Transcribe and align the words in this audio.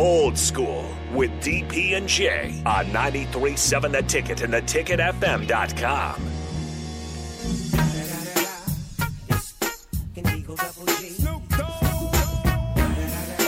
Old 0.00 0.38
School 0.38 0.86
with 1.12 1.30
DP 1.42 1.94
and 1.94 2.08
J 2.08 2.62
on 2.64 2.86
93.7 2.86 3.92
The 3.92 4.00
Ticket 4.00 4.40
and 4.40 4.54
theticketfm.com. 4.54 6.22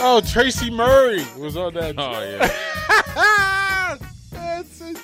Oh, 0.05 0.21
Tracy 0.23 0.69
Murray 0.69 1.25
was 1.39 1.57
on 1.57 1.73
that. 1.73 1.95
Oh 1.97 2.21
yeah. 2.21 3.97
That's 4.31 4.81
it. 4.81 4.97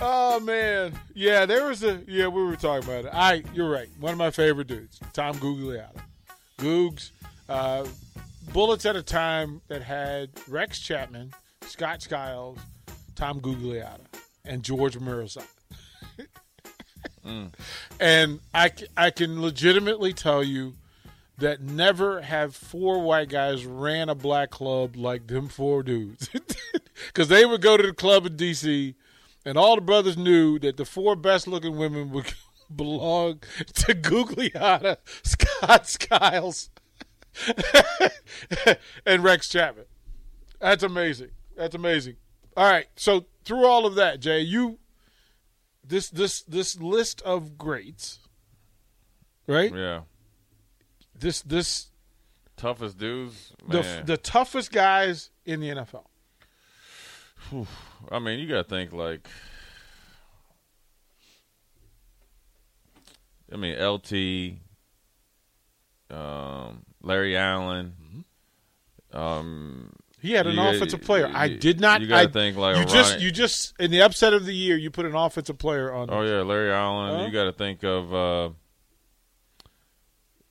Oh 0.00 0.38
man, 0.38 0.92
yeah, 1.12 1.44
there 1.44 1.66
was 1.66 1.82
a 1.82 2.02
yeah. 2.06 2.28
We 2.28 2.44
were 2.44 2.54
talking 2.54 2.88
about 2.88 3.06
it. 3.06 3.10
I, 3.12 3.42
you're 3.52 3.68
right. 3.68 3.88
One 3.98 4.12
of 4.12 4.18
my 4.18 4.30
favorite 4.30 4.68
dudes, 4.68 5.00
Tom 5.12 5.34
Gugliotta. 5.38 6.02
Googs, 6.58 7.10
uh, 7.48 7.84
bullets 8.52 8.86
at 8.86 8.96
a 8.96 9.02
time 9.02 9.60
that 9.68 9.82
had 9.82 10.30
Rex 10.48 10.78
Chapman, 10.78 11.32
Scott 11.62 12.02
Skiles, 12.02 12.58
Tom 13.14 13.40
Gugliotta, 13.40 14.06
and 14.44 14.62
George 14.62 14.98
Muresan. 14.98 15.46
Mm. 17.24 17.52
And 18.00 18.40
I, 18.52 18.72
I 18.96 19.10
can 19.10 19.40
legitimately 19.40 20.12
tell 20.12 20.42
you 20.42 20.74
that 21.38 21.60
never 21.60 22.20
have 22.20 22.54
four 22.54 23.00
white 23.00 23.28
guys 23.28 23.64
ran 23.64 24.08
a 24.08 24.14
black 24.14 24.50
club 24.50 24.96
like 24.96 25.28
them 25.28 25.48
four 25.48 25.82
dudes. 25.82 26.28
Because 27.06 27.28
they 27.28 27.44
would 27.44 27.62
go 27.62 27.76
to 27.76 27.82
the 27.82 27.92
club 27.92 28.26
in 28.26 28.36
D.C., 28.36 28.94
and 29.44 29.58
all 29.58 29.74
the 29.74 29.82
brothers 29.82 30.16
knew 30.16 30.58
that 30.60 30.76
the 30.76 30.84
four 30.84 31.16
best 31.16 31.48
looking 31.48 31.76
women 31.76 32.10
would 32.10 32.32
belong 32.74 33.40
to 33.74 33.94
Gugliotta, 33.94 34.98
Scott 35.22 35.88
Skiles, 35.88 36.70
and 39.06 39.24
Rex 39.24 39.48
Chapman. 39.48 39.84
That's 40.60 40.82
amazing. 40.82 41.30
That's 41.56 41.74
amazing. 41.74 42.16
All 42.56 42.70
right. 42.70 42.86
So 42.96 43.26
through 43.44 43.66
all 43.66 43.86
of 43.86 43.94
that, 43.96 44.20
Jay, 44.20 44.40
you 44.40 44.78
this 45.84 46.10
this 46.10 46.42
this 46.42 46.80
list 46.80 47.22
of 47.22 47.58
greats, 47.58 48.20
right? 49.46 49.74
Yeah. 49.74 50.02
This 51.18 51.42
this 51.42 51.92
Toughest 52.62 52.96
dudes. 52.96 53.52
the 53.66 53.82
Man. 53.82 54.06
the 54.06 54.16
toughest 54.16 54.70
guys 54.70 55.30
in 55.44 55.58
the 55.58 55.70
NFL. 55.70 56.04
I 58.10 58.18
mean, 58.20 58.38
you 58.38 58.46
got 58.46 58.62
to 58.62 58.64
think 58.68 58.92
like. 58.92 59.28
I 63.52 63.56
mean, 63.56 63.76
LT, 63.78 64.12
um, 66.10 66.18
Larry 67.02 67.36
Allen. 67.36 68.24
Um, 69.12 69.92
He 70.20 70.32
had 70.32 70.46
an 70.46 70.54
You- 70.54 70.62
offensive 70.62 71.02
player. 71.02 71.30
I 71.34 71.48
did 71.48 71.80
not. 71.80 72.00
you 72.00 72.06
gotta 72.06 72.28
I, 72.28 72.32
think 72.32 72.56
like 72.56 72.76
you 72.76 72.84
just 72.84 73.12
Ronnie- 73.14 73.24
you 73.24 73.30
just 73.32 73.74
in 73.80 73.90
the 73.90 74.02
upset 74.02 74.32
of 74.32 74.46
the 74.46 74.54
year 74.54 74.76
you 74.76 74.90
put 74.90 75.04
an 75.04 75.14
offensive 75.16 75.58
player 75.58 75.92
on. 75.92 76.08
oh 76.10 76.22
yeah, 76.22 76.42
Larry 76.42 76.70
Allen. 76.72 77.18
Huh? 77.18 77.26
You 77.26 77.32
got 77.32 77.44
to 77.44 77.52
think 77.52 77.82
of, 77.82 78.14
uh, 78.14 78.50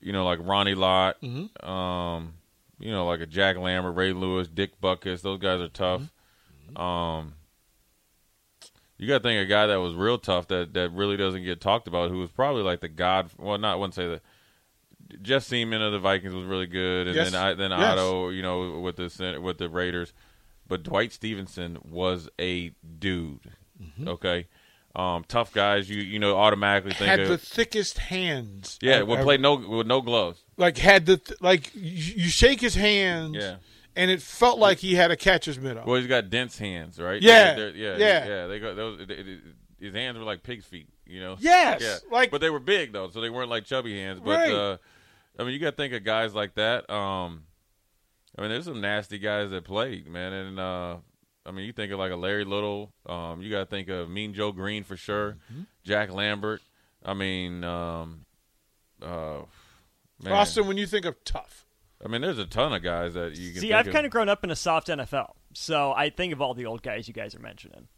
you 0.00 0.12
know, 0.12 0.24
like 0.24 0.38
Ronnie 0.42 0.74
Lott. 0.74 1.16
Mm-hmm. 1.22 1.66
Um, 1.68 2.34
you 2.78 2.90
know, 2.90 3.06
like 3.06 3.20
a 3.20 3.26
Jack 3.26 3.56
Lambert, 3.56 3.94
Ray 3.96 4.12
Lewis, 4.12 4.46
Dick 4.48 4.80
Butkus. 4.80 5.22
Those 5.22 5.38
guys 5.38 5.60
are 5.60 5.68
tough. 5.68 6.02
Mm-hmm. 6.70 6.76
Um, 6.76 7.34
you 8.98 9.08
got 9.08 9.18
to 9.18 9.22
think 9.22 9.38
of 9.40 9.46
a 9.46 9.48
guy 9.50 9.66
that 9.68 9.80
was 9.80 9.94
real 9.94 10.18
tough 10.18 10.48
that 10.48 10.74
that 10.74 10.90
really 10.92 11.16
doesn't 11.16 11.44
get 11.44 11.60
talked 11.60 11.88
about, 11.88 12.10
who 12.10 12.18
was 12.18 12.30
probably 12.30 12.62
like 12.62 12.80
the 12.80 12.88
god. 12.88 13.30
Well, 13.38 13.56
not 13.58 13.72
I 13.72 13.76
wouldn't 13.76 13.94
say 13.94 14.06
that. 14.08 14.22
Jeff 15.20 15.44
Siemon 15.44 15.82
of 15.82 15.92
the 15.92 15.98
Vikings 15.98 16.34
was 16.34 16.44
really 16.44 16.66
good, 16.66 17.06
and 17.06 17.16
Yes. 17.16 17.30
then 17.30 17.40
I, 17.40 17.54
then 17.54 17.70
Yes. 17.70 17.80
Otto, 17.80 18.30
you 18.30 18.42
know, 18.42 18.78
with 18.80 18.96
the 18.96 19.38
with 19.42 19.58
the 19.58 19.68
Raiders. 19.68 20.12
But 20.68 20.82
Dwight 20.84 21.12
Stephenson 21.12 21.78
was 21.84 22.28
a 22.40 22.72
dude. 22.98 23.50
Mm-hmm. 23.82 24.08
Okay, 24.08 24.46
um, 24.94 25.24
tough 25.28 25.52
guys. 25.52 25.90
You 25.90 26.00
you 26.00 26.18
know 26.18 26.36
automatically 26.36 26.92
think 26.94 27.08
had 27.10 27.20
of 27.20 27.28
the 27.28 27.38
thickest 27.38 27.98
hands. 27.98 28.78
yeah. 28.80 29.02
Would 29.02 29.20
play 29.20 29.36
no 29.36 29.54
with 29.56 29.86
no 29.86 30.00
gloves. 30.00 30.40
like 30.56 30.78
had 30.78 31.04
the 31.06 31.16
th- 31.18 31.40
like 31.42 31.70
you, 31.74 32.28
shake 32.28 32.60
his 32.60 32.74
hands. 32.74 33.36
Yeah. 33.38 33.56
and 33.94 34.10
it 34.10 34.22
felt 34.22 34.58
like 34.58 34.78
he 34.78 34.94
had 34.94 35.10
a 35.10 35.16
catcher's 35.16 35.58
mitt 35.58 35.76
on. 35.76 35.84
Well, 35.84 35.96
he's 35.96 36.06
got 36.06 36.30
dense 36.30 36.56
hands, 36.56 36.98
right? 36.98 37.20
Yeah, 37.20 37.54
They're- 37.54 37.68
yeah, 37.76 37.96
yeah. 37.98 38.26
yeah. 38.26 38.46
They 38.46 38.58
got 38.58 38.74
those. 38.76 39.00
it- 39.02 39.10
it- 39.10 39.40
his 39.80 39.94
hands 39.94 40.16
were 40.16 40.24
like 40.24 40.44
pig's 40.44 40.64
feet, 40.64 40.86
you 41.06 41.18
know. 41.20 41.36
Yes, 41.40 41.82
Yeah, 41.82 41.96
like- 42.10 42.30
but 42.30 42.40
they 42.40 42.48
were 42.50 42.60
big 42.60 42.92
though, 42.92 43.08
so 43.10 43.20
they 43.20 43.28
weren't 43.30 43.50
like 43.50 43.64
chubby 43.64 43.98
hands. 43.98 44.20
But 44.24 44.30
Right. 44.38 44.52
uh, 44.54 44.76
I 45.38 45.44
mean, 45.44 45.52
you 45.54 45.58
got 45.58 45.70
to 45.70 45.76
think 45.76 45.94
of 45.94 46.04
guys 46.04 46.34
like 46.34 46.54
that. 46.56 46.88
Um, 46.90 47.44
I 48.36 48.42
mean, 48.42 48.50
there's 48.50 48.64
some 48.66 48.80
nasty 48.80 49.18
guys 49.18 49.50
that 49.50 49.64
played, 49.64 50.06
man, 50.08 50.32
and 50.32 50.60
uh, 50.60 50.96
I 51.46 51.50
mean, 51.50 51.64
you 51.66 51.72
think 51.72 51.92
of 51.92 51.98
like 51.98 52.12
a 52.12 52.16
Larry 52.16 52.44
Little. 52.44 52.92
Um, 53.06 53.42
you 53.42 53.50
got 53.50 53.60
to 53.60 53.66
think 53.66 53.88
of 53.88 54.08
Mean 54.10 54.34
Joe 54.34 54.52
Greene 54.52 54.84
for 54.84 54.96
sure, 54.96 55.36
Mm-hmm. 55.52 55.62
Jack 55.84 56.12
Lambert. 56.12 56.62
I 57.04 57.14
mean, 57.14 57.64
um, 57.64 58.24
uh, 59.02 59.40
man. 60.22 60.32
Austin, 60.32 60.66
when 60.66 60.76
you 60.76 60.86
think 60.86 61.04
of 61.04 61.22
tough, 61.24 61.66
I 62.04 62.08
mean, 62.08 62.20
there's 62.22 62.38
a 62.38 62.46
ton 62.46 62.72
of 62.72 62.82
guys 62.82 63.14
that 63.14 63.36
you 63.36 63.52
can. 63.52 63.60
See, 63.60 63.68
think 63.68 63.72
I've 63.74 63.86
of. 63.88 63.92
kind 63.92 64.06
of 64.06 64.12
grown 64.12 64.28
up 64.28 64.44
in 64.44 64.50
a 64.50 64.56
soft 64.56 64.88
NFL, 64.88 65.32
so 65.54 65.92
I 65.92 66.10
think 66.10 66.32
of 66.32 66.40
all 66.40 66.54
the 66.54 66.66
old 66.66 66.82
guys 66.82 67.08
you 67.08 67.14
guys 67.14 67.34
are 67.34 67.40
mentioning. 67.40 67.88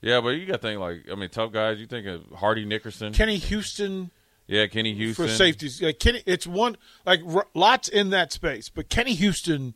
Yeah, 0.00 0.20
but 0.20 0.30
you 0.30 0.46
got 0.46 0.54
to 0.54 0.58
think 0.58 0.80
like 0.80 1.04
I 1.10 1.14
mean, 1.16 1.28
tough 1.28 1.52
guys. 1.52 1.80
You 1.80 1.86
think 1.86 2.06
of 2.06 2.24
Hardy 2.38 2.64
Nickerson. 2.64 3.12
Kenny 3.12 3.36
Houston 3.36 4.10
yeah, 4.48 4.66
Kenny 4.66 4.94
Houston 4.94 5.26
for 5.28 5.32
safeties. 5.32 5.80
Like 5.80 6.00
Kenny, 6.00 6.22
it's 6.26 6.46
one 6.46 6.76
like 7.06 7.20
r- 7.26 7.46
lots 7.54 7.88
in 7.88 8.10
that 8.10 8.32
space, 8.32 8.68
but 8.68 8.88
Kenny 8.88 9.14
Houston 9.14 9.74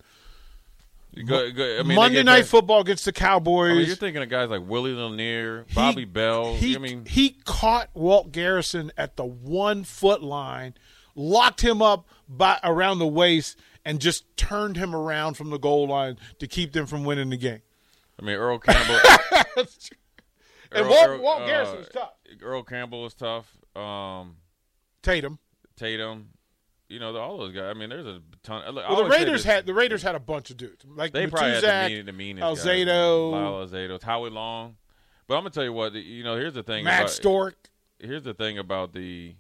go- 1.27 1.51
go- 1.53 1.79
I 1.79 1.83
mean, 1.85 1.95
Monday 1.97 2.23
Night 2.23 2.47
Football 2.47 2.81
against 2.81 3.05
the 3.05 3.13
Cowboys. 3.13 3.71
I 3.71 3.75
mean, 3.75 3.87
you're 3.87 3.97
thinking 3.97 4.23
of 4.23 4.29
guys 4.29 4.51
like 4.51 4.63
Willie 4.67 4.95
Lanier, 4.95 5.65
He- 5.69 5.75
Bobby 5.75 6.05
Bell. 6.05 6.55
He, 6.55 6.75
I 6.75 6.79
mean, 6.79 7.05
he 7.05 7.37
caught 7.45 7.91
Walt 7.95 8.33
Garrison 8.33 8.91
at 8.97 9.17
the 9.17 9.25
one 9.25 9.85
foot 9.85 10.23
line, 10.23 10.75
locked 11.15 11.61
him 11.61 11.81
up 11.83 12.07
by 12.29 12.59
around 12.65 12.99
the 12.99 13.07
waist, 13.07 13.59
and 13.85 14.01
just 14.01 14.25
turned 14.37 14.77
him 14.77 14.95
around 14.95 15.35
from 15.35 15.51
the 15.51 15.59
goal 15.59 15.87
line 15.89 16.17
to 16.39 16.47
keep 16.47 16.73
them 16.73 16.87
from 16.87 17.05
winning 17.05 17.31
the 17.31 17.37
game. 17.37 17.61
I 18.19 18.25
mean 18.25 18.37
Earl 18.37 18.59
Campbell. 18.59 18.99
And 20.75 20.89
Walt, 20.89 21.07
Earl- 21.09 21.21
Walt 21.21 21.43
uh, 21.43 21.47
Garrison 21.47 21.77
was 21.79 21.89
tough. 21.89 22.13
Earl 22.41 22.63
Campbell 22.63 23.03
was 23.03 23.13
tough. 23.13 23.47
Um, 23.77 24.37
Tatum. 25.03 25.39
Tatum. 25.77 26.31
You 26.89 26.99
know, 26.99 27.17
all 27.17 27.39
those 27.39 27.55
guys. 27.55 27.75
I 27.75 27.79
mean, 27.79 27.89
there's 27.89 28.07
a 28.07 28.21
ton. 28.43 28.75
Well, 28.75 29.05
the 29.05 29.09
Raiders 29.11 29.45
had 29.45 29.65
the 29.65 29.73
Raiders 29.73 30.03
had 30.03 30.15
a 30.15 30.21
bunch 30.21 30.51
of 30.51 30.59
dudes 30.59 30.85
like 30.87 31.13
They 31.13 31.27
probably 31.27 31.53
had 31.53 31.63
the 31.63 31.67
Matuszak, 31.67 31.89
mean, 31.89 32.07
the 32.07 32.13
meanest 32.13 32.45
Alzado. 32.67 33.31
Lyle 33.33 33.67
Alzado, 33.67 34.03
Howie 34.03 34.31
Long. 34.31 34.77
But 35.27 35.37
I'm 35.37 35.41
gonna 35.41 35.51
tell 35.51 35.65
you 35.65 35.73
what. 35.73 35.95
You 35.95 36.23
know, 36.23 36.37
here's 36.37 36.53
the 36.55 36.63
thing. 36.63 36.85
Matt 36.85 37.01
about, 37.01 37.11
Stork. 37.11 37.71
here's 37.99 38.25
the 38.25 38.35
thing 38.35 38.59
about 38.59 38.93
the 38.93 39.37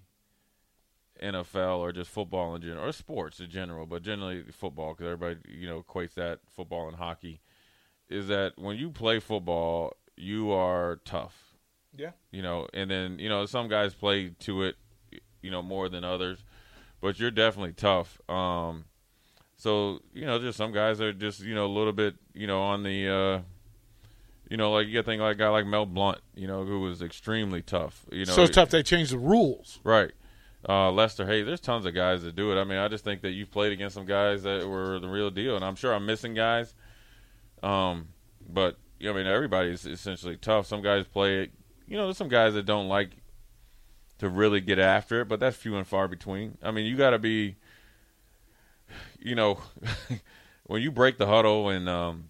NFL 1.22 1.78
or 1.78 1.92
just 1.92 2.10
football 2.10 2.54
in 2.54 2.62
general, 2.62 2.88
or 2.88 2.92
sports 2.92 3.38
in 3.38 3.50
general, 3.50 3.86
but 3.86 4.02
generally 4.02 4.44
football 4.50 4.94
because 4.94 5.12
everybody 5.12 5.40
you 5.48 5.68
know 5.68 5.82
equates 5.82 6.14
that 6.14 6.40
football 6.50 6.88
and 6.88 6.96
hockey. 6.96 7.40
Is 8.08 8.28
that 8.28 8.54
when 8.58 8.76
you 8.76 8.90
play 8.90 9.20
football, 9.20 9.94
you 10.16 10.50
are 10.52 11.00
tough, 11.04 11.54
Yeah. 11.96 12.10
you 12.30 12.42
know, 12.42 12.66
and 12.74 12.90
then 12.90 13.18
you 13.18 13.28
know 13.28 13.46
some 13.46 13.68
guys 13.68 13.94
play 13.94 14.30
to 14.40 14.62
it, 14.64 14.76
you 15.42 15.50
know, 15.50 15.62
more 15.62 15.88
than 15.88 16.04
others, 16.04 16.44
but 17.00 17.18
you're 17.18 17.30
definitely 17.30 17.72
tough. 17.72 18.20
Um, 18.30 18.84
so 19.56 20.00
you 20.14 20.24
know, 20.24 20.38
just 20.38 20.56
some 20.56 20.72
guys 20.72 21.00
are 21.00 21.12
just 21.12 21.40
you 21.40 21.54
know 21.54 21.66
a 21.66 21.74
little 21.74 21.92
bit 21.92 22.14
you 22.34 22.46
know 22.46 22.62
on 22.62 22.82
the. 22.82 23.08
Uh, 23.08 23.40
you 24.50 24.58
know, 24.58 24.70
like 24.70 24.86
you 24.86 24.92
got 24.92 25.06
think 25.06 25.22
like 25.22 25.36
a 25.36 25.38
guy 25.38 25.48
like 25.48 25.64
Mel 25.64 25.86
Blount, 25.86 26.18
you 26.34 26.46
know, 26.46 26.64
who 26.66 26.80
was 26.80 27.00
extremely 27.00 27.62
tough. 27.62 28.04
You 28.12 28.26
know, 28.26 28.34
so 28.34 28.46
tough 28.46 28.68
they 28.68 28.82
changed 28.82 29.12
the 29.12 29.18
rules. 29.18 29.80
Right. 29.82 30.10
Uh, 30.68 30.92
Lester 30.92 31.26
Hayes, 31.26 31.46
there's 31.46 31.58
tons 31.60 31.86
of 31.86 31.94
guys 31.94 32.22
that 32.22 32.36
do 32.36 32.52
it. 32.52 32.60
I 32.60 32.64
mean, 32.64 32.76
I 32.76 32.86
just 32.88 33.02
think 33.02 33.22
that 33.22 33.30
you've 33.30 33.50
played 33.50 33.72
against 33.72 33.94
some 33.94 34.04
guys 34.04 34.42
that 34.42 34.68
were 34.68 34.98
the 34.98 35.08
real 35.08 35.30
deal, 35.30 35.56
and 35.56 35.64
I'm 35.64 35.74
sure 35.74 35.94
I'm 35.94 36.04
missing 36.04 36.34
guys. 36.34 36.74
Um, 37.62 38.08
but 38.46 38.76
you 39.00 39.06
know, 39.06 39.14
I 39.14 39.22
mean, 39.22 39.26
everybody's 39.26 39.86
essentially 39.86 40.36
tough. 40.36 40.66
Some 40.66 40.82
guys 40.82 41.06
play 41.06 41.44
it. 41.44 41.52
You 41.88 41.96
know, 41.96 42.04
there's 42.04 42.18
some 42.18 42.28
guys 42.28 42.52
that 42.52 42.66
don't 42.66 42.88
like 42.88 43.21
to 44.22 44.28
really 44.28 44.60
get 44.60 44.78
after 44.78 45.22
it, 45.22 45.24
but 45.24 45.40
that's 45.40 45.56
few 45.56 45.76
and 45.76 45.84
far 45.84 46.06
between. 46.06 46.56
I 46.62 46.70
mean, 46.70 46.86
you 46.86 46.96
got 46.96 47.10
to 47.10 47.18
be, 47.18 47.56
you 49.18 49.34
know, 49.34 49.58
when 50.66 50.80
you 50.80 50.92
break 50.92 51.18
the 51.18 51.26
huddle, 51.26 51.68
and 51.68 51.88
um, 51.88 52.28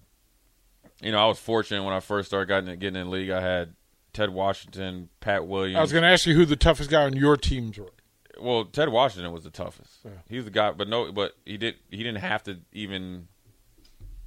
you 1.02 1.12
know, 1.12 1.18
I 1.18 1.26
was 1.26 1.38
fortunate 1.38 1.84
when 1.84 1.92
I 1.92 2.00
first 2.00 2.28
started 2.28 2.48
getting 2.48 2.78
getting 2.78 2.98
in 2.98 3.08
the 3.08 3.12
league. 3.12 3.28
I 3.28 3.42
had 3.42 3.74
Ted 4.14 4.30
Washington, 4.30 5.10
Pat 5.20 5.46
Williams. 5.46 5.76
I 5.76 5.82
was 5.82 5.92
going 5.92 6.00
to 6.00 6.08
ask 6.08 6.24
you 6.24 6.34
who 6.34 6.46
the 6.46 6.56
toughest 6.56 6.88
guy 6.88 7.02
on 7.04 7.12
your 7.12 7.36
teams 7.36 7.76
were. 7.76 7.92
Well, 8.40 8.64
Ted 8.64 8.88
Washington 8.88 9.30
was 9.30 9.44
the 9.44 9.50
toughest. 9.50 9.98
Yeah. 10.02 10.12
He 10.30 10.36
was 10.36 10.46
the 10.46 10.50
guy, 10.50 10.72
but 10.72 10.88
no, 10.88 11.12
but 11.12 11.34
he 11.44 11.58
did. 11.58 11.74
He 11.90 11.98
didn't 11.98 12.22
have 12.22 12.42
to 12.44 12.60
even 12.72 13.28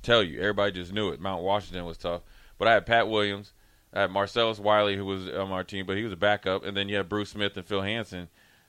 tell 0.04 0.22
you. 0.22 0.40
Everybody 0.40 0.74
just 0.74 0.94
knew 0.94 1.10
it. 1.10 1.20
Mount 1.20 1.42
Washington 1.42 1.84
was 1.86 1.98
tough. 1.98 2.22
But 2.60 2.68
I 2.68 2.74
had 2.74 2.86
Pat 2.86 3.10
Williams, 3.10 3.54
Had 3.96 4.12
Marcellus 4.12 4.60
Wiley, 4.60 4.98
who 4.98 5.06
was 5.06 5.28
on 5.30 5.52
our 5.52 5.64
team, 5.64 5.86
but 5.86 5.96
he 5.98 6.04
was 6.04 6.12
a 6.12 6.18
backup, 6.18 6.66
and 6.66 6.76
then 6.76 6.90
you 6.90 6.98
had 6.98 7.08
Bruce 7.08 7.30
Smith 7.30 7.56
and 7.56 7.66
Phil 7.66 7.82
Hansen. 7.82 8.28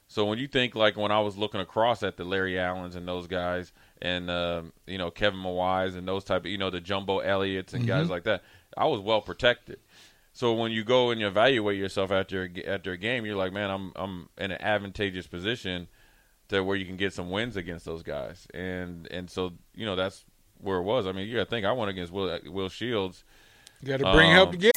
So 0.08 0.24
when 0.24 0.38
you 0.38 0.46
think 0.46 0.76
like 0.76 0.96
when 0.96 1.10
I 1.10 1.18
was 1.18 1.36
looking 1.36 1.60
across 1.60 2.04
at 2.04 2.16
the 2.16 2.24
Larry 2.24 2.58
Allens 2.60 2.94
and 2.94 3.08
those 3.08 3.26
guys, 3.26 3.72
and 4.00 4.30
uh, 4.30 4.62
you 4.86 4.98
know 4.98 5.10
Kevin 5.10 5.40
Mawae 5.40 5.96
and 5.96 6.06
those 6.06 6.22
type 6.22 6.42
of 6.44 6.50
you 6.50 6.58
know 6.58 6.70
the 6.70 6.80
Jumbo 6.80 7.18
Elliott's 7.18 7.74
and 7.74 7.86
guys 7.86 8.08
like 8.08 8.22
that. 8.24 8.44
I 8.76 8.86
was 8.86 9.00
well 9.00 9.20
protected. 9.20 9.80
So 10.32 10.52
when 10.52 10.70
you 10.70 10.84
go 10.84 11.10
and 11.10 11.20
you 11.20 11.26
evaluate 11.26 11.78
yourself 11.78 12.12
after 12.12 12.48
after 12.68 12.92
a 12.92 12.96
game, 12.96 13.26
you're 13.26 13.34
like, 13.36 13.52
man, 13.52 13.68
I'm 13.70 13.92
I'm 13.96 14.28
in 14.38 14.52
an 14.52 14.62
advantageous 14.62 15.26
position 15.26 15.88
to 16.50 16.60
where 16.62 16.76
you 16.76 16.84
can 16.86 16.96
get 16.96 17.12
some 17.12 17.30
wins 17.30 17.56
against 17.56 17.84
those 17.84 18.04
guys, 18.04 18.46
and 18.54 19.08
and 19.10 19.28
so 19.28 19.54
you 19.74 19.86
know 19.86 19.96
that's 19.96 20.24
where 20.60 20.78
it 20.78 20.82
was. 20.82 21.06
I 21.08 21.12
mean, 21.12 21.26
you 21.26 21.34
got 21.36 21.44
to 21.44 21.50
think 21.50 21.66
I 21.66 21.72
went 21.72 21.90
against 21.90 22.12
Will 22.12 22.38
Will 22.46 22.68
Shields. 22.68 23.24
You 23.80 23.88
got 23.88 23.96
to 23.98 24.12
bring 24.12 24.30
help 24.30 24.50
Um, 24.50 24.52
to 24.52 24.58
get. 24.58 24.76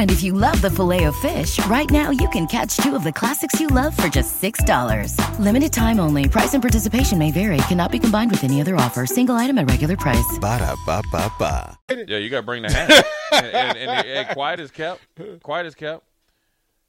And 0.00 0.10
if 0.10 0.22
you 0.22 0.32
love 0.32 0.58
the 0.62 0.70
Filet-O-Fish, 0.70 1.66
right 1.66 1.90
now 1.90 2.08
you 2.08 2.26
can 2.30 2.46
catch 2.46 2.74
two 2.78 2.96
of 2.96 3.04
the 3.04 3.12
classics 3.12 3.60
you 3.60 3.66
love 3.66 3.94
for 3.94 4.08
just 4.08 4.40
$6. 4.40 5.38
Limited 5.38 5.74
time 5.74 6.00
only. 6.00 6.26
Price 6.26 6.54
and 6.54 6.62
participation 6.62 7.18
may 7.18 7.30
vary. 7.30 7.58
Cannot 7.68 7.92
be 7.92 7.98
combined 7.98 8.30
with 8.30 8.42
any 8.42 8.62
other 8.62 8.76
offer. 8.76 9.04
Single 9.04 9.34
item 9.36 9.58
at 9.58 9.68
regular 9.68 9.98
price. 9.98 10.38
Ba-da-ba-ba-ba. 10.40 11.78
Yeah, 12.08 12.16
you 12.16 12.30
got 12.30 12.38
to 12.38 12.42
bring 12.46 12.62
the 12.62 12.72
hat. 12.72 12.90
and, 13.32 13.46
and, 13.46 13.78
and, 13.78 14.06
and 14.06 14.28
quiet 14.30 14.58
as 14.58 14.70
kept. 14.70 15.02
Quiet 15.42 15.66
as 15.66 15.74
kept. 15.74 16.02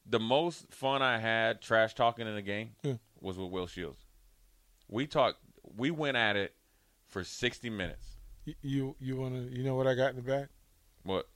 The 0.06 0.20
most 0.22 0.74
fun 0.74 1.02
I 1.02 1.20
had 1.20 1.62
trash 1.62 1.94
talking 1.96 2.26
in 2.28 2.36
the 2.36 2.42
game 2.42 2.70
hmm. 2.82 2.94
was 3.20 3.38
with 3.38 3.52
Will 3.52 3.68
Shields. 3.68 4.06
We 4.88 5.06
talked. 5.06 5.38
We 5.76 5.92
went 5.92 6.16
at 6.16 6.38
it 6.38 6.54
for 7.10 7.26
sixty 7.26 7.70
minutes. 7.70 8.06
You 8.46 8.56
you, 8.62 8.96
you 9.00 9.16
want 9.18 9.36
to? 9.36 9.58
You 9.58 9.64
know 9.64 9.76
what 9.76 9.86
I 9.86 9.96
got 9.96 10.12
in 10.12 10.16
the 10.16 10.22
back? 10.22 10.48
What? 11.04 11.28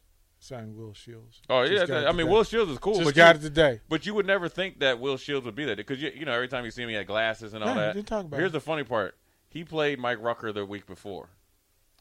Signed 0.46 0.76
Will 0.76 0.94
Shields. 0.94 1.42
Oh 1.50 1.64
yeah, 1.64 1.84
it 1.84 1.90
I 1.92 2.12
mean. 2.12 2.28
Will 2.30 2.44
Shields 2.44 2.72
is 2.72 2.78
cool, 2.78 2.94
Just 2.96 3.06
but 3.06 3.16
got 3.16 3.36
you, 3.36 3.40
it 3.40 3.44
today. 3.44 3.82
But 3.90 4.06
you 4.06 4.14
would 4.14 4.26
never 4.28 4.48
think 4.48 4.80
that 4.80 5.00
Will 5.00 5.18
Shields 5.18 5.46
would 5.46 5.56
be 5.56 5.66
there 5.66 5.76
because 5.76 6.02
you, 6.02 6.12
you 6.16 6.26
know 6.26 6.32
every 6.34 6.48
time 6.48 6.66
you 6.66 6.72
see 6.72 6.84
him, 6.84 6.90
he 6.90 6.96
had 6.96 7.08
glasses 7.08 7.54
and 7.54 7.64
all 7.64 7.70
Yeah, 7.70 7.82
that. 7.88 7.94
didn't 7.96 8.08
talk 8.08 8.26
about 8.26 8.38
Here's 8.38 8.52
it. 8.52 8.54
the 8.54 8.60
funny 8.60 8.84
part: 8.84 9.18
he 9.50 9.64
played 9.64 10.00
Mike 10.00 10.20
Rucker 10.22 10.52
the 10.52 10.66
week 10.66 10.86
before, 10.86 11.30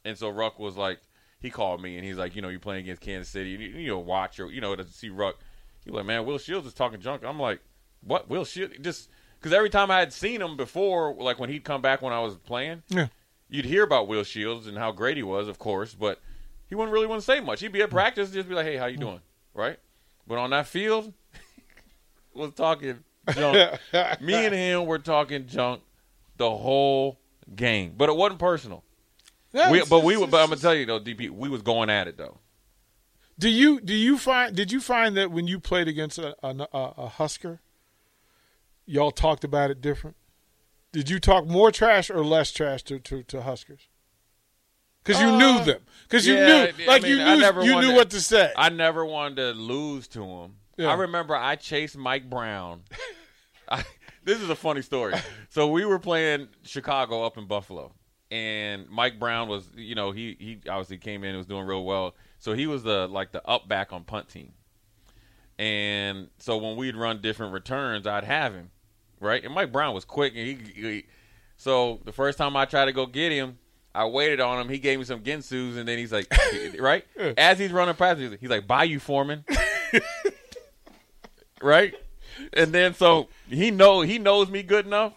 and 0.04 0.16
so 0.18 0.28
Ruck 0.28 0.58
was 0.58 0.76
like, 0.76 1.00
he 1.40 1.50
called 1.50 1.80
me 1.82 1.96
and 1.96 2.04
he's 2.04 2.16
like, 2.16 2.36
you 2.36 2.42
know, 2.42 2.48
you're 2.48 2.60
playing 2.60 2.80
against 2.84 3.02
Kansas 3.02 3.28
City, 3.30 3.50
you, 3.50 3.58
you 3.58 3.88
know, 3.88 3.98
watch 3.98 4.38
or 4.40 4.50
you 4.50 4.60
know 4.60 4.74
to 4.76 4.84
see 4.84 5.08
Ruck. 5.08 5.36
He 5.84 5.90
was 5.90 5.98
like, 5.98 6.06
man, 6.06 6.24
Will 6.24 6.38
Shields 6.38 6.66
is 6.66 6.74
talking 6.74 7.00
junk. 7.00 7.22
I'm 7.24 7.38
like, 7.40 7.60
what? 8.02 8.28
Will 8.28 8.44
Shields 8.44 8.74
just 8.80 9.10
because 9.38 9.52
every 9.52 9.70
time 9.70 9.90
I 9.90 9.98
had 10.00 10.12
seen 10.12 10.40
him 10.42 10.56
before, 10.56 11.14
like 11.14 11.38
when 11.38 11.50
he'd 11.50 11.64
come 11.64 11.82
back 11.82 12.02
when 12.02 12.12
I 12.12 12.20
was 12.20 12.36
playing, 12.36 12.82
Yeah. 12.88 13.08
you'd 13.48 13.66
hear 13.66 13.84
about 13.84 14.08
Will 14.08 14.24
Shields 14.24 14.66
and 14.66 14.76
how 14.78 14.92
great 14.92 15.16
he 15.16 15.22
was, 15.22 15.48
of 15.48 15.58
course, 15.58 15.94
but 15.94 16.20
he 16.68 16.74
wouldn't 16.74 16.92
really 16.92 17.06
want 17.06 17.20
to 17.20 17.24
say 17.24 17.40
much. 17.40 17.60
He'd 17.60 17.72
be 17.72 17.82
at 17.82 17.88
hmm. 17.88 17.94
practice, 17.94 18.30
just 18.30 18.48
be 18.48 18.54
like, 18.54 18.66
"Hey, 18.66 18.76
how 18.76 18.86
you 18.86 18.96
hmm. 18.96 19.02
doing?" 19.02 19.20
Right? 19.54 19.78
But 20.26 20.38
on 20.38 20.50
that 20.50 20.66
field, 20.66 21.12
was 22.34 22.52
talking 22.54 23.04
junk. 23.32 23.80
Me 24.20 24.34
and 24.46 24.54
him 24.54 24.86
were 24.86 24.98
talking 24.98 25.46
junk 25.46 25.82
the 26.36 26.50
whole 26.50 27.18
game, 27.54 27.94
but 27.96 28.08
it 28.08 28.16
wasn't 28.16 28.40
personal. 28.40 28.82
Yeah, 29.52 29.70
We, 29.70 29.84
but 29.88 30.02
we, 30.02 30.16
but 30.16 30.42
I'm 30.42 30.48
gonna 30.48 30.56
tell 30.56 30.74
you 30.74 30.84
though, 30.84 30.98
DP, 30.98 31.30
we 31.30 31.48
was 31.48 31.62
going 31.62 31.88
at 31.88 32.08
it 32.08 32.16
though. 32.16 32.38
Do 33.38 33.48
you 33.48 33.80
do 33.80 33.94
you 33.94 34.18
find 34.18 34.54
did 34.54 34.72
you 34.72 34.80
find 34.80 35.16
that 35.16 35.30
when 35.30 35.46
you 35.46 35.60
played 35.60 35.88
against 35.88 36.18
a, 36.18 36.36
a, 36.42 36.66
a, 36.72 36.94
a 36.98 37.08
Husker, 37.08 37.60
y'all 38.86 39.10
talked 39.10 39.44
about 39.44 39.70
it 39.70 39.80
different? 39.80 40.16
Did 40.92 41.08
you 41.10 41.18
talk 41.18 41.46
more 41.46 41.70
trash 41.70 42.10
or 42.10 42.24
less 42.24 42.52
trash 42.52 42.82
to 42.84 42.98
to, 42.98 43.22
to 43.24 43.42
Huskers? 43.42 43.88
Because 45.04 45.20
you 45.20 45.28
Uh, 45.28 45.38
knew 45.38 45.64
them. 45.64 45.80
Because 46.04 46.26
you 46.26 46.34
yeah, 46.34 46.46
knew, 46.46 46.84
I 46.84 46.86
like 46.86 47.02
mean, 47.02 47.18
you 47.18 47.24
knew, 47.24 47.62
you 47.64 47.80
knew 47.80 47.94
what 47.94 48.10
to 48.10 48.20
say. 48.20 48.52
I 48.56 48.68
never 48.68 49.04
wanted 49.04 49.36
to 49.36 49.50
lose 49.52 50.06
to 50.08 50.22
him. 50.24 50.56
Yeah. 50.76 50.88
I 50.88 50.94
remember 50.94 51.36
I 51.36 51.56
chased 51.56 51.96
Mike 51.96 52.28
Brown. 52.28 52.82
I, 53.68 53.84
this 54.24 54.40
is 54.40 54.48
a 54.50 54.54
funny 54.56 54.82
story. 54.82 55.14
So 55.50 55.68
we 55.68 55.84
were 55.84 55.98
playing 55.98 56.48
Chicago 56.62 57.24
up 57.24 57.38
in 57.38 57.46
Buffalo, 57.46 57.92
and 58.30 58.88
Mike 58.88 59.18
Brown 59.18 59.48
was, 59.48 59.68
you 59.76 59.94
know, 59.94 60.10
he 60.12 60.36
he 60.38 60.60
obviously 60.68 60.98
came 60.98 61.22
in 61.24 61.30
and 61.30 61.38
was 61.38 61.46
doing 61.46 61.66
real 61.66 61.84
well. 61.84 62.14
So 62.38 62.52
he 62.54 62.66
was 62.66 62.82
the 62.82 63.06
like 63.08 63.32
the 63.32 63.46
up 63.46 63.68
back 63.68 63.92
on 63.92 64.04
punt 64.04 64.28
team, 64.28 64.52
and 65.58 66.28
so 66.38 66.56
when 66.58 66.76
we'd 66.76 66.96
run 66.96 67.20
different 67.20 67.52
returns, 67.52 68.06
I'd 68.06 68.24
have 68.24 68.54
him, 68.54 68.70
right? 69.20 69.42
And 69.44 69.54
Mike 69.54 69.72
Brown 69.72 69.94
was 69.94 70.04
quick, 70.04 70.34
and 70.36 70.46
he, 70.46 70.58
he 70.80 71.04
so 71.56 72.00
the 72.04 72.12
first 72.12 72.36
time 72.38 72.56
I 72.56 72.64
tried 72.64 72.86
to 72.86 72.92
go 72.92 73.06
get 73.06 73.32
him. 73.32 73.58
I 73.94 74.06
waited 74.06 74.40
on 74.40 74.60
him. 74.60 74.68
He 74.68 74.78
gave 74.78 74.98
me 74.98 75.04
some 75.04 75.20
Ginsus, 75.20 75.76
and 75.76 75.86
then 75.86 75.98
he's 75.98 76.12
like, 76.12 76.26
right? 76.78 77.04
As 77.38 77.58
he's 77.58 77.70
running 77.72 77.94
past, 77.94 78.18
he's 78.18 78.30
like, 78.30 78.40
he's 78.40 78.50
like, 78.50 78.66
"Buy 78.66 78.84
you, 78.84 78.98
Foreman." 78.98 79.44
right? 81.62 81.94
And 82.52 82.72
then 82.72 82.94
so 82.94 83.28
he 83.48 83.70
know 83.70 84.00
he 84.00 84.18
knows 84.18 84.50
me 84.50 84.62
good 84.62 84.86
enough, 84.86 85.12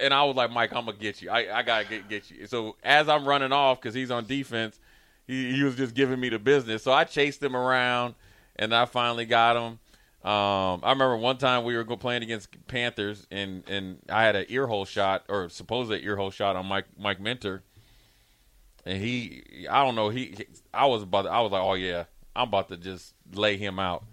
and 0.00 0.14
I 0.14 0.24
was 0.24 0.36
like, 0.36 0.50
Mike, 0.50 0.72
I'm 0.72 0.86
gonna 0.86 0.96
get 0.96 1.20
you. 1.20 1.30
I, 1.30 1.58
I 1.58 1.62
gotta 1.62 1.84
get 1.84 2.08
get 2.08 2.30
you. 2.30 2.46
So 2.46 2.76
as 2.82 3.08
I'm 3.08 3.26
running 3.26 3.52
off 3.52 3.80
because 3.80 3.94
he's 3.94 4.10
on 4.10 4.26
defense, 4.26 4.78
he, 5.26 5.52
he 5.52 5.62
was 5.62 5.76
just 5.76 5.94
giving 5.94 6.18
me 6.18 6.30
the 6.30 6.38
business. 6.38 6.82
So 6.82 6.92
I 6.92 7.04
chased 7.04 7.42
him 7.42 7.54
around, 7.54 8.14
and 8.56 8.74
I 8.74 8.86
finally 8.86 9.26
got 9.26 9.56
him. 9.56 9.78
Um, 10.26 10.80
I 10.82 10.90
remember 10.90 11.16
one 11.16 11.38
time 11.38 11.62
we 11.62 11.76
were 11.76 11.84
playing 11.84 12.24
against 12.24 12.48
Panthers, 12.66 13.26
and 13.30 13.62
and 13.68 13.98
I 14.08 14.24
had 14.24 14.34
an 14.34 14.46
earhole 14.48 14.84
shot 14.84 15.24
or 15.28 15.48
supposed 15.48 15.92
ear 15.92 16.16
hole 16.16 16.32
shot 16.32 16.56
on 16.56 16.66
Mike 16.66 16.86
Mike 16.98 17.20
Minter, 17.20 17.62
and 18.84 18.98
he 19.00 19.66
I 19.70 19.84
don't 19.84 19.94
know 19.94 20.08
he 20.08 20.36
I 20.74 20.86
was 20.86 21.04
about 21.04 21.22
to, 21.22 21.30
I 21.30 21.40
was 21.40 21.52
like 21.52 21.62
oh 21.62 21.74
yeah 21.74 22.04
I'm 22.34 22.48
about 22.48 22.68
to 22.70 22.76
just 22.76 23.14
lay 23.34 23.56
him 23.56 23.78
out 23.78 24.04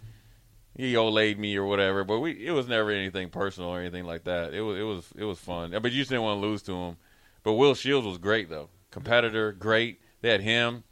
he 0.76 0.94
olayed 0.96 1.38
me 1.38 1.56
or 1.56 1.66
whatever. 1.66 2.04
But 2.04 2.20
we 2.20 2.32
it 2.46 2.52
was 2.52 2.68
never 2.68 2.92
anything 2.92 3.30
personal 3.30 3.70
or 3.70 3.80
anything 3.80 4.06
like 4.06 4.24
that. 4.26 4.54
It 4.54 4.62
was 4.62 4.80
it 4.80 4.84
was 4.84 5.08
it 5.18 5.24
was 5.24 5.40
fun. 5.40 5.72
But 5.72 5.92
you 5.92 6.00
just 6.00 6.10
didn't 6.10 6.24
want 6.24 6.42
to 6.42 6.48
lose 6.48 6.62
to 6.64 6.74
him. 6.74 6.98
But 7.44 7.54
Will 7.54 7.76
Shields 7.76 8.08
was 8.08 8.18
great 8.18 8.50
though, 8.50 8.70
competitor, 8.92 9.52
great. 9.52 10.02
They 10.22 10.30
had 10.30 10.42
him 10.42 10.84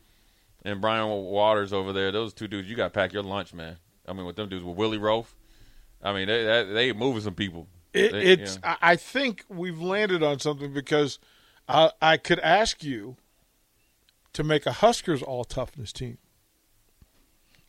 and 0.63 0.81
Brian 0.81 1.07
Waters 1.07 1.73
over 1.73 1.93
there. 1.93 2.11
Those 2.11 2.33
two 2.33 2.47
dudes, 2.47 2.69
you 2.69 2.75
got 2.75 2.85
to 2.85 2.89
pack 2.91 3.13
your 3.13 3.23
lunch, 3.23 3.53
man. 3.53 3.77
I 4.11 4.13
mean, 4.13 4.25
with 4.25 4.35
them 4.35 4.49
dudes 4.49 4.63
with 4.65 4.75
Willie 4.77 4.97
Roaf. 4.99 5.25
I 6.03 6.13
mean, 6.13 6.27
they 6.27 6.43
they, 6.43 6.63
they 6.73 6.93
moving 6.93 7.21
some 7.21 7.33
people. 7.35 7.67
It, 7.93 8.11
They- 8.11 8.21
it's. 8.23 8.59
yeah. 8.61 8.75
I 8.81 8.91
I 8.91 8.95
think 8.97 9.45
we've 9.49 9.81
landed 9.81 10.21
on 10.21 10.39
something 10.39 10.73
because 10.73 11.17
I, 11.67 11.91
I 12.01 12.17
could 12.17 12.39
ask 12.39 12.83
you 12.83 13.15
to 14.33 14.43
make 14.43 14.65
a 14.65 14.71
Huskers 14.73 15.21
all 15.23 15.43
toughness 15.45 15.91
team. 15.93 16.17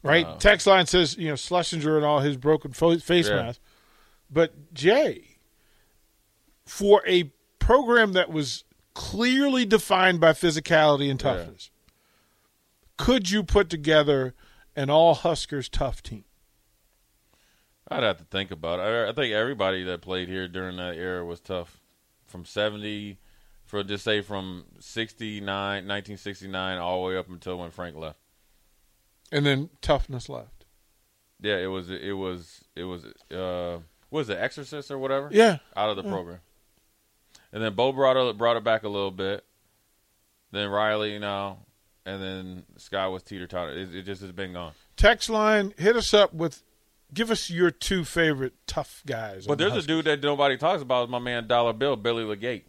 Right? 0.02 0.26
Uh, 0.26 0.36
Text 0.38 0.66
line 0.66 0.86
says 0.86 1.16
you 1.16 1.28
know 1.28 1.36
Schlesinger 1.36 1.96
and 1.96 2.04
all 2.04 2.20
his 2.20 2.36
broken 2.36 2.72
fo- 2.72 2.98
face 2.98 3.28
Yeah. 3.28 3.36
mask, 3.36 3.60
but 4.30 4.74
Jay, 4.74 5.36
for 6.66 7.02
a 7.06 7.32
program 7.60 8.12
that 8.14 8.30
was 8.30 8.64
clearly 8.94 9.64
defined 9.64 10.20
by 10.20 10.32
physicality 10.32 11.08
and 11.10 11.22
Yeah. 11.22 11.34
toughness, 11.36 11.70
could 12.96 13.30
you 13.30 13.42
put 13.44 13.68
together 13.70 14.34
an 14.74 14.90
all 14.90 15.14
Huskers 15.14 15.68
tough 15.68 16.02
team? 16.02 16.24
I'd 17.96 18.02
have 18.02 18.18
to 18.18 18.24
think 18.24 18.50
about 18.50 18.80
it. 18.80 18.82
I, 18.82 19.10
I 19.10 19.12
think 19.12 19.32
everybody 19.32 19.84
that 19.84 20.00
played 20.02 20.28
here 20.28 20.48
during 20.48 20.76
that 20.76 20.96
era 20.96 21.24
was 21.24 21.40
tough. 21.40 21.78
From 22.26 22.44
70, 22.46 23.18
for 23.64 23.82
just 23.82 24.04
say 24.04 24.22
from 24.22 24.64
69, 24.80 25.44
1969, 25.46 26.78
all 26.78 27.02
the 27.02 27.08
way 27.08 27.16
up 27.18 27.28
until 27.28 27.58
when 27.58 27.70
Frank 27.70 27.96
left. 27.96 28.18
And 29.30 29.44
then 29.44 29.70
toughness 29.80 30.28
left. 30.28 30.64
Yeah, 31.40 31.56
it 31.56 31.66
was 31.66 31.90
it 31.90 32.12
was 32.12 32.62
it 32.76 32.84
was 32.84 33.04
uh 33.30 33.78
what 34.10 34.20
was 34.20 34.28
it 34.28 34.38
Exorcist 34.38 34.90
or 34.90 34.98
whatever? 34.98 35.28
Yeah. 35.32 35.58
out 35.74 35.90
of 35.90 35.96
the 35.96 36.02
program. 36.02 36.40
And 37.52 37.62
then 37.62 37.74
Bo 37.74 37.92
brought 37.92 38.16
it 38.16 38.38
brought 38.38 38.56
it 38.56 38.64
back 38.64 38.82
a 38.82 38.88
little 38.88 39.10
bit. 39.10 39.44
Then 40.52 40.68
Riley, 40.68 41.14
you 41.14 41.18
know, 41.18 41.58
and 42.04 42.22
then 42.22 42.64
Sky 42.76 43.08
was 43.08 43.22
teeter 43.22 43.46
totter. 43.46 43.72
It, 43.72 43.94
it 43.94 44.02
just 44.02 44.20
has 44.20 44.32
been 44.32 44.52
gone. 44.52 44.72
text 44.96 45.30
line 45.30 45.72
hit 45.78 45.96
us 45.96 46.12
up 46.12 46.34
with 46.34 46.62
give 47.12 47.30
us 47.30 47.50
your 47.50 47.70
two 47.70 48.04
favorite 48.04 48.54
tough 48.66 49.02
guys 49.06 49.46
But 49.46 49.52
on 49.52 49.58
the 49.58 49.70
there's 49.70 49.84
a 49.84 49.86
dude 49.86 50.04
that 50.06 50.22
nobody 50.22 50.56
talks 50.56 50.82
about 50.82 51.04
is 51.04 51.10
my 51.10 51.18
man 51.18 51.46
Dollar 51.46 51.72
Bill, 51.72 51.96
Billy 51.96 52.24
Legate. 52.24 52.64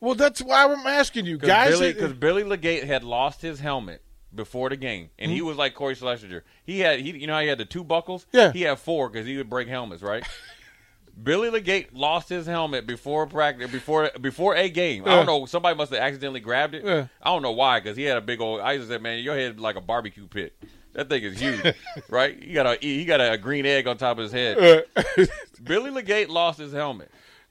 well 0.00 0.14
that's 0.14 0.40
why 0.42 0.64
i'm 0.64 0.86
asking 0.86 1.26
you 1.26 1.36
Because 1.38 1.78
guys 1.80 1.94
'cause 1.96 2.12
Billy 2.12 2.44
Legate 2.44 2.84
had 2.84 3.04
lost 3.04 3.42
his 3.42 3.60
helmet 3.60 4.02
before 4.34 4.68
the 4.68 4.76
game, 4.76 5.08
and 5.18 5.30
Hmm? 5.30 5.34
he 5.36 5.42
was 5.42 5.56
like 5.56 5.74
Cory 5.74 5.94
Schlesinger. 5.94 6.44
He 6.62 6.80
had, 6.80 7.00
he, 7.00 7.12
you 7.16 7.26
know, 7.26 7.32
how 7.32 7.40
he 7.40 7.46
had 7.48 7.56
the 7.56 7.64
two 7.64 7.82
buckles. 7.82 8.26
Yeah. 8.30 8.52
he 8.52 8.60
had 8.60 8.78
four 8.78 9.08
because 9.08 9.26
he 9.26 9.38
would 9.38 9.48
break 9.48 9.68
helmets, 9.68 10.02
right? 10.02 10.22
Billy 11.22 11.50
Legate 11.50 11.94
lost 11.94 12.28
his 12.28 12.46
helmet 12.46 12.86
before 12.86 13.26
practice, 13.26 13.70
before 13.72 14.10
before 14.20 14.54
a 14.54 14.68
game. 14.68 15.02
I 15.04 15.16
don't 15.16 15.26
know. 15.26 15.46
Somebody 15.46 15.76
must 15.76 15.92
have 15.92 16.00
accidentally 16.00 16.40
grabbed 16.40 16.74
it. 16.74 16.84
Yeah. 16.84 17.06
I 17.22 17.30
don't 17.30 17.42
know 17.42 17.50
why, 17.52 17.80
because 17.80 17.96
he 17.96 18.04
had 18.04 18.16
a 18.18 18.20
big 18.20 18.40
old. 18.40 18.60
I 18.60 18.76
just 18.76 18.88
said, 18.88 19.02
man, 19.02 19.18
your 19.24 19.34
head 19.34 19.58
like 19.58 19.74
a 19.76 19.80
barbecue 19.80 20.28
pit. 20.28 20.52
That 20.98 21.08
thing 21.08 21.22
is 21.22 21.38
huge, 21.38 21.76
right? 22.08 22.42
He 22.42 22.52
got 22.52 22.66
a 22.66 22.76
he 22.80 23.04
got 23.04 23.20
a 23.20 23.38
green 23.38 23.64
egg 23.66 23.86
on 23.86 23.98
top 23.98 24.18
of 24.18 24.24
his 24.24 24.32
head. 24.32 24.84
Billy 25.62 25.92
Legate 25.92 26.28
lost 26.28 26.58
his 26.58 26.72
helmet. 26.72 27.08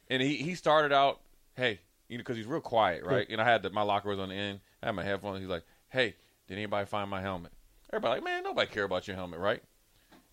and 0.10 0.22
he 0.22 0.36
he 0.36 0.54
started 0.54 0.92
out, 0.92 1.22
hey, 1.56 1.80
you 2.10 2.18
know, 2.18 2.24
because 2.24 2.36
he's 2.36 2.46
real 2.46 2.60
quiet, 2.60 3.06
right? 3.06 3.25
And 3.30 3.39
I 3.39 3.46
had 3.46 3.63
the, 3.63 3.70
my 3.70 3.84
locker 3.84 4.10
was 4.10 4.20
on 4.20 4.27
the 4.27 4.36
end. 4.36 4.60
I 4.84 4.88
had 4.88 4.96
my 4.96 5.04
headphones. 5.06 5.39
He's 5.39 5.48
like, 5.48 5.63
hey, 5.88 6.13
did 6.50 6.56
anybody 6.56 6.88
find 6.88 7.10
my 7.10 7.22
helmet? 7.22 7.54
Everybody 7.94 8.16
like, 8.20 8.24
man, 8.25 8.44
nobody 8.44 8.70
care 8.70 8.84
about 8.84 9.08
your 9.08 9.16
helmet, 9.16 9.39
right? 9.39 9.63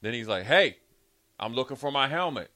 Then 0.01 0.13
he's 0.13 0.27
like, 0.27 0.43
hey, 0.43 0.79
I'm 1.39 1.55
looking 1.55 1.77
for 1.77 1.93
my 1.93 2.09
helmet. 2.09 2.51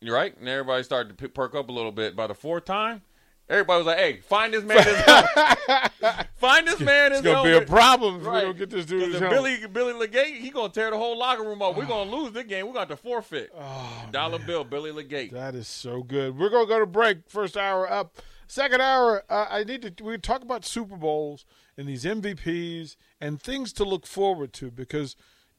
You're 0.00 0.16
right, 0.16 0.36
and 0.36 0.48
everybody 0.48 0.82
started 0.82 1.16
to 1.16 1.28
perk 1.28 1.54
up 1.54 1.68
a 1.68 1.72
little 1.72 1.92
bit. 1.92 2.16
By 2.16 2.26
the 2.26 2.34
fourth 2.34 2.64
time, 2.64 3.02
everybody 3.48 3.78
was 3.78 3.86
like, 3.86 3.98
"Hey, 3.98 4.20
find 4.20 4.52
this 4.54 4.64
man 4.64 4.82
his 4.82 4.96
find 6.36 6.66
this 6.66 6.80
man 6.80 7.12
his 7.12 7.20
It's 7.20 7.26
gonna 7.26 7.42
be 7.48 7.56
a 7.56 7.66
problem 7.66 8.20
if 8.20 8.26
Right. 8.26 8.36
we 8.36 8.40
don't 8.48 8.58
get 8.58 8.70
this 8.70 8.86
dude 8.86 9.12
his. 9.12 9.20
Billy 9.20 9.66
Billy 9.66 9.92
Legate, 9.92 10.36
he 10.40 10.50
gonna 10.50 10.68
tear 10.72 10.90
the 10.90 10.98
whole 10.98 11.18
locker 11.18 11.42
room 11.42 11.62
up. 11.62 11.76
We're 11.76 11.86
gonna 11.86 12.10
lose 12.10 12.32
this 12.32 12.44
game. 12.44 12.66
We're 12.66 12.72
gonna 12.74 12.86
have 12.88 12.88
to 12.90 12.96
forfeit. 12.96 13.52
Oh, 13.56 14.06
Dollar 14.10 14.38
bill, 14.38 14.64
Billy 14.64 14.90
Legate. 14.92 15.32
That 15.32 15.54
is 15.54 15.68
so 15.68 16.02
good. 16.02 16.38
We're 16.38 16.50
gonna 16.50 16.66
go 16.66 16.78
to 16.78 16.86
break. 16.86 17.28
First 17.28 17.56
hour 17.56 17.90
up. 17.90 18.16
Second 18.46 18.82
hour, 18.82 19.24
uh, 19.30 19.46
I 19.50 19.64
need 19.64 19.96
to. 19.96 20.04
We 20.04 20.18
talk 20.18 20.42
about 20.42 20.64
Super 20.64 20.96
Bowls 20.96 21.46
and 21.78 21.88
these 21.88 22.04
MVPs 22.04 22.96
and 23.20 23.40
things 23.40 23.72
to 23.74 23.84
look 23.84 24.06
forward 24.06 24.52
to 24.54 24.70
because 24.70 25.16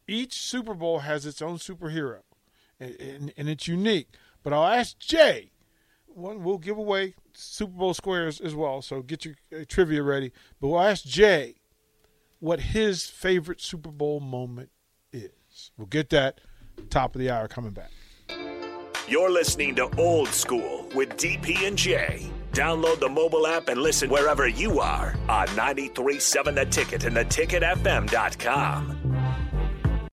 each 0.07 0.33
Super 0.33 0.75
Bowl 0.75 0.99
has 0.99 1.25
its 1.25 1.41
own 1.41 1.57
superhero, 1.57 2.19
and, 2.79 2.95
and, 2.99 3.33
and 3.35 3.49
it's 3.49 3.67
unique. 3.67 4.09
But 4.43 4.53
I'll 4.53 4.65
ask 4.67 4.99
Jay. 4.99 5.51
One, 6.05 6.43
we'll 6.43 6.59
give 6.59 6.77
away 6.77 7.15
Super 7.35 7.73
Bowl 7.73 7.93
squares 7.93 8.39
as 8.39 8.55
well. 8.55 8.81
So 8.81 9.01
get 9.01 9.25
your 9.25 9.35
uh, 9.51 9.65
trivia 9.67 10.03
ready. 10.03 10.31
But 10.59 10.69
we'll 10.69 10.81
ask 10.81 11.05
Jay 11.05 11.55
what 12.39 12.59
his 12.59 13.05
favorite 13.05 13.61
Super 13.61 13.91
Bowl 13.91 14.19
moment 14.19 14.69
is. 15.11 15.71
We'll 15.77 15.87
get 15.87 16.09
that 16.11 16.41
top 16.89 17.15
of 17.15 17.19
the 17.19 17.29
hour 17.29 17.47
coming 17.47 17.71
back. 17.71 17.91
You're 19.07 19.31
listening 19.31 19.75
to 19.75 19.89
Old 19.97 20.29
School 20.29 20.89
with 20.95 21.09
DP 21.17 21.67
and 21.67 21.77
J. 21.77 22.31
Download 22.53 22.99
the 22.99 23.09
mobile 23.09 23.45
app 23.47 23.67
and 23.67 23.81
listen 23.81 24.09
wherever 24.09 24.47
you 24.47 24.79
are 24.79 25.15
on 25.27 25.47
937 25.55 26.55
The 26.55 26.65
Ticket 26.65 27.03
and 27.03 27.15
theticketfm.com. 27.17 29.02